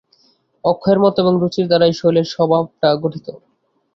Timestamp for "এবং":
1.19-1.33